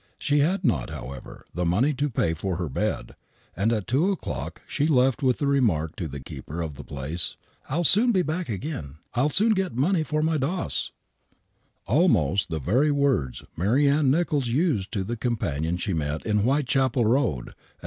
[0.17, 3.15] She had not, however, the money to pay for her bed,
[3.55, 7.37] and at 2 o'clock she left with the remark to the keeper of the place:"
[7.69, 10.89] I'll soon be back again; I' J soon get the money for my doss,"
[11.85, 17.05] almost the very words Mary Ann Nicholls used to the companion ehe met in Whitechapel
[17.05, 17.53] Road, at 2.